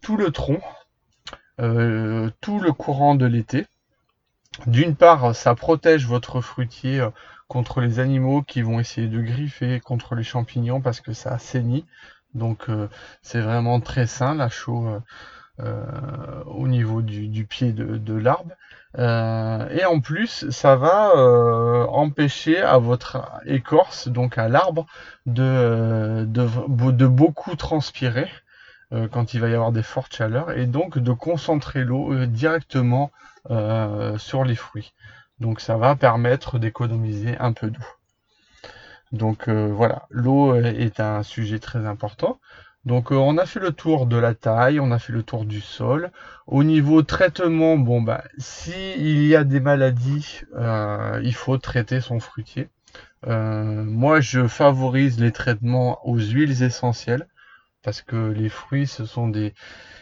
tout 0.00 0.16
le 0.16 0.30
tronc, 0.30 0.60
euh, 1.60 2.30
tout 2.40 2.60
le 2.60 2.72
courant 2.72 3.14
de 3.14 3.26
l'été. 3.26 3.66
D'une 4.66 4.94
part, 4.94 5.34
ça 5.34 5.54
protège 5.54 6.06
votre 6.06 6.40
fruitier 6.40 7.00
euh, 7.00 7.10
contre 7.48 7.80
les 7.80 8.00
animaux 8.00 8.42
qui 8.42 8.62
vont 8.62 8.80
essayer 8.80 9.08
de 9.08 9.20
griffer, 9.20 9.80
contre 9.80 10.14
les 10.14 10.22
champignons 10.22 10.80
parce 10.80 11.00
que 11.00 11.12
ça 11.12 11.32
assainit. 11.34 11.84
Donc 12.34 12.68
euh, 12.68 12.88
c'est 13.22 13.40
vraiment 13.40 13.80
très 13.80 14.06
sain 14.06 14.34
la 14.34 14.48
chaux 14.48 14.88
au 15.58 16.66
niveau 16.66 17.00
du, 17.00 17.46
pied 17.46 17.72
de, 17.72 18.14
l'arbre. 18.14 18.54
Et 18.98 19.84
en 19.84 20.00
plus, 20.00 20.50
ça 20.50 20.74
va 20.74 21.14
empêcher 21.88 22.60
à 22.60 22.78
votre 22.78 23.22
écorce, 23.46 24.08
donc 24.08 24.36
à 24.36 24.48
l'arbre, 24.48 24.86
de, 25.26 26.26
beaucoup 27.06 27.54
transpirer 27.54 28.28
quand 29.10 29.34
il 29.34 29.40
va 29.40 29.48
y 29.48 29.54
avoir 29.54 29.72
des 29.72 29.82
fortes 29.82 30.14
chaleurs 30.14 30.52
et 30.52 30.66
donc 30.66 30.98
de 30.98 31.12
concentrer 31.12 31.84
l'eau 31.84 32.12
euh, 32.12 32.26
directement 32.26 33.10
euh, 33.50 34.18
sur 34.18 34.44
les 34.44 34.54
fruits. 34.54 34.92
Donc 35.40 35.60
ça 35.60 35.76
va 35.76 35.96
permettre 35.96 36.58
d'économiser 36.58 37.36
un 37.38 37.52
peu 37.52 37.70
d'eau. 37.70 37.80
Donc 39.12 39.48
euh, 39.48 39.70
voilà, 39.72 40.06
l'eau 40.10 40.54
est 40.54 41.00
un 41.00 41.22
sujet 41.22 41.58
très 41.58 41.86
important. 41.86 42.38
Donc 42.84 43.12
euh, 43.12 43.16
on 43.16 43.38
a 43.38 43.46
fait 43.46 43.60
le 43.60 43.72
tour 43.72 44.06
de 44.06 44.16
la 44.16 44.34
taille, 44.34 44.78
on 44.78 44.90
a 44.90 44.98
fait 44.98 45.12
le 45.12 45.22
tour 45.22 45.44
du 45.44 45.60
sol. 45.60 46.10
Au 46.46 46.64
niveau 46.64 47.02
traitement, 47.02 47.78
bon 47.78 48.02
bah 48.02 48.24
si 48.38 48.94
il 48.96 49.26
y 49.26 49.34
a 49.36 49.44
des 49.44 49.60
maladies, 49.60 50.42
euh, 50.56 51.20
il 51.22 51.34
faut 51.34 51.56
traiter 51.58 52.00
son 52.00 52.20
fruitier. 52.20 52.68
Euh, 53.26 53.84
moi 53.84 54.20
je 54.20 54.46
favorise 54.46 55.18
les 55.18 55.32
traitements 55.32 56.06
aux 56.06 56.18
huiles 56.18 56.62
essentielles 56.62 57.26
parce 57.84 58.02
que 58.02 58.16
les 58.32 58.48
fruits 58.48 58.86
ce 58.88 59.04
sont 59.06 59.28
des 59.28 59.54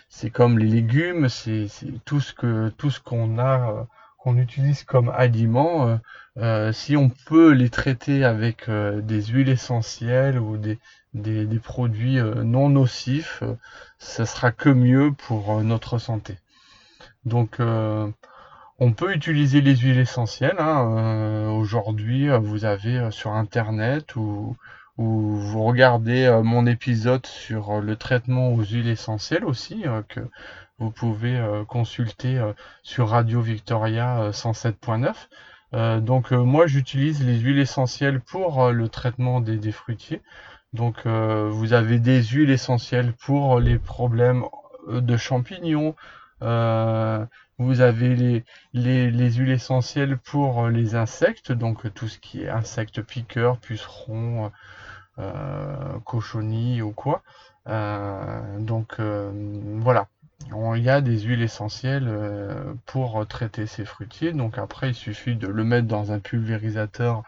c'est 0.09 0.31
comme 0.31 0.59
les 0.59 0.67
légumes, 0.69 1.29
c'est 1.29 1.67
tout 2.05 2.21
ce 2.21 2.33
que 2.33 2.71
tout 2.79 2.91
ce 2.91 3.01
qu'on 3.01 3.39
a 3.39 3.71
euh, 3.73 3.85
qu'on 4.19 4.37
utilise 4.39 4.85
comme 4.85 5.11
aliment. 5.11 5.89
euh, 5.89 5.97
euh, 6.39 6.73
si 6.73 6.97
on 6.97 7.11
peut 7.27 7.51
les 7.53 7.69
traiter 7.71 8.25
avec 8.25 8.69
euh, 8.69 9.01
des 9.03 9.23
huiles 9.23 9.49
essentielles 9.51 10.39
ou 10.39 10.57
des 10.57 10.79
des, 11.15 11.47
des 11.47 11.59
produits 11.61 12.19
non 12.45 12.69
nocifs, 12.71 13.43
ça 13.99 14.27
sera 14.27 14.51
que 14.53 14.71
mieux 14.71 15.13
pour 15.13 15.63
notre 15.63 15.99
santé. 15.99 16.39
Donc 17.25 17.59
on 18.79 18.93
peut 18.93 19.13
utiliser 19.15 19.61
les 19.61 19.77
huiles 19.77 19.99
essentielles. 19.99 20.57
hein, 20.59 20.97
euh, 20.99 21.49
Aujourd'hui, 21.51 22.29
vous 22.41 22.65
avez 22.65 23.11
sur 23.11 23.33
Internet 23.33 24.17
ou, 24.17 24.57
ou 24.99 25.37
vous 25.37 25.65
regardez 25.65 26.25
euh, 26.25 26.43
mon 26.43 26.67
épisode 26.67 27.27
sur 27.27 27.71
euh, 27.71 27.81
le 27.81 27.97
traitement 27.97 28.51
aux 28.53 28.63
huiles 28.63 28.89
essentielles 28.89 29.45
aussi, 29.45 29.87
euh, 29.87 30.03
que 30.09 30.21
vous 30.79 30.91
pouvez 30.91 31.37
euh, 31.39 31.65
consulter 31.65 32.41
sur 32.83 33.09
Radio 33.11 33.41
Victoria 33.41 34.21
euh, 34.21 34.33
107.9. 34.33 35.15
Euh, 35.75 36.01
donc 36.01 36.33
moi 36.33 36.67
j'utilise 36.67 37.25
les 37.25 37.39
huiles 37.39 37.59
essentielles 37.59 38.21
pour 38.21 38.71
le 38.71 38.89
traitement 38.89 39.41
des, 39.41 39.57
des 39.57 39.73
fruitiers. 39.73 40.21
Donc 40.75 41.07
vous 41.07 41.75
avez 41.75 41.99
des 41.99 42.23
huiles 42.23 42.51
essentielles 42.51 43.13
pour 43.13 43.61
les 43.61 43.79
problèmes 43.79 44.45
de 44.89 45.17
champignons. 45.19 45.95
Euh, 46.43 47.25
vous 47.59 47.81
avez 47.81 48.17
les, 48.17 48.45
les, 48.73 49.11
les 49.11 49.33
huiles 49.33 49.51
essentielles 49.51 50.19
pour 50.19 50.65
euh, 50.67 50.71
les 50.71 50.95
insectes, 50.95 51.53
donc 51.53 51.87
euh, 51.87 51.91
tout 51.91 52.09
ce 52.09 52.19
qui 52.19 52.43
est 52.43 52.49
insectes 52.49 53.03
piqueurs, 53.03 53.59
pucerons, 53.59 54.51
euh, 55.19 55.99
ou 56.83 56.93
quoi. 56.93 57.23
Donc 58.59 59.01
voilà, 59.01 60.09
il 60.77 60.83
y 60.83 60.91
a 60.91 61.01
des 61.01 61.19
huiles 61.21 61.43
essentielles 61.43 62.07
euh, 62.09 62.75
pour 62.87 63.27
traiter 63.27 63.67
ces 63.67 63.85
fruitiers. 63.85 64.33
Donc 64.33 64.59
après, 64.59 64.91
il 64.91 64.95
suffit 64.95 65.37
de 65.37 65.47
le 65.49 65.65
mettre 65.65 65.89
dans 65.89 66.13
un 66.13 66.19
pulvérisateur 66.19 67.23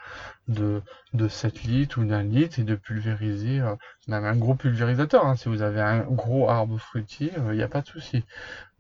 de, 0.49 0.83
de 1.15 1.29
7 1.29 1.63
litres 1.65 2.01
ou 2.01 2.05
d'un 2.05 2.23
litre 2.23 2.59
et 2.61 2.65
de 2.65 2.75
pulvériser, 2.77 3.61
euh, 3.61 3.75
même 4.09 4.25
un 4.25 4.37
gros 4.37 4.55
pulvérisateur. 4.55 5.27
hein. 5.27 5.37
Si 5.37 5.49
vous 5.49 5.63
avez 5.63 5.81
un 5.81 6.01
gros 6.01 6.49
arbre 6.51 6.79
fruitier, 6.79 7.33
euh, 7.39 7.55
il 7.55 7.57
n'y 7.57 7.63
a 7.63 7.69
pas 7.69 7.83
de 7.83 7.89
souci. 7.89 8.25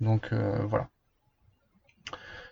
Donc 0.00 0.32
voilà. 0.68 0.88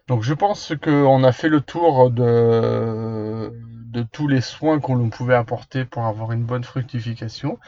Donc 0.08 0.22
je 0.22 0.34
pense 0.34 0.72
qu'on 0.82 1.24
a 1.24 1.32
fait 1.32 1.48
le 1.48 1.60
tour 1.60 2.10
de 2.10 4.02
tous 4.12 4.26
les 4.28 4.40
soins 4.40 4.80
qu'on 4.80 5.10
pouvait 5.10 5.34
apporter 5.34 5.84
pour 5.84 6.04
avoir 6.06 6.32
une 6.32 6.44
bonne 6.44 6.64
fructification. 6.64 7.58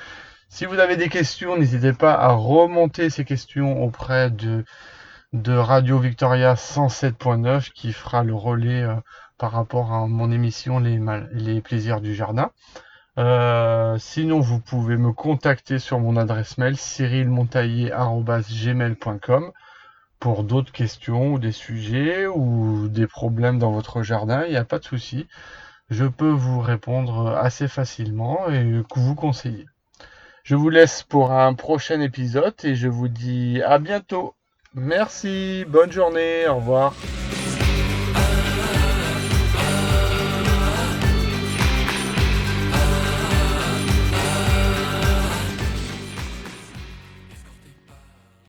Si 0.55 0.65
vous 0.67 0.79
avez 0.79 0.97
des 0.97 1.09
questions, 1.09 1.57
n'hésitez 1.57 1.93
pas 1.93 2.15
à 2.15 2.31
remonter 2.31 3.11
ces 3.11 3.25
questions 3.25 3.83
auprès 3.83 4.31
de, 4.31 4.65
de 5.33 5.53
Radio 5.53 5.99
Victoria 5.99 6.55
107.9 6.55 7.73
qui 7.73 7.93
fera 7.93 8.23
le 8.23 8.37
relais 8.37 8.85
euh, 8.85 8.95
par 9.37 9.51
rapport 9.51 9.93
à 9.93 10.07
mon 10.07 10.31
émission 10.31 10.79
Les, 10.79 11.01
les 11.33 11.61
plaisirs 11.61 12.01
du 12.01 12.15
jardin. 12.15 12.53
Euh, 13.19 13.99
sinon, 13.99 14.39
vous 14.39 14.61
pouvez 14.61 14.97
me 14.97 15.13
contacter 15.13 15.81
sur 15.81 15.99
mon 15.99 16.17
adresse 16.17 16.57
mail 16.57 16.77
cyrilmontaillé.gmail.com 16.77 19.51
pour 20.21 20.45
d'autres 20.45 20.71
questions 20.71 21.33
ou 21.33 21.41
des 21.41 21.51
sujets 21.51 22.29
ou 22.29 22.87
des 22.87 23.09
problèmes 23.09 23.59
dans 23.59 23.73
votre 23.73 24.05
jardin, 24.05 24.45
il 24.45 24.53
n'y 24.53 24.57
a 24.57 24.65
pas 24.65 24.79
de 24.79 24.85
souci. 24.85 25.27
Je 25.91 26.05
peux 26.05 26.31
vous 26.31 26.61
répondre 26.61 27.37
assez 27.37 27.67
facilement 27.67 28.49
et 28.51 28.85
vous 28.95 29.17
conseiller. 29.17 29.67
Je 30.45 30.57
vous 30.57 30.69
laisse 30.69 31.03
pour 31.03 31.33
un 31.33 31.55
prochain 31.55 32.03
épisode 32.03 32.53
et 32.65 32.75
je 32.75 32.87
vous 32.87 33.09
dis 33.09 33.63
à 33.63 33.79
bientôt. 33.79 34.35
Merci, 34.75 35.65
bonne 35.67 35.91
journée, 35.91 36.47
au 36.47 36.57
revoir. 36.57 36.93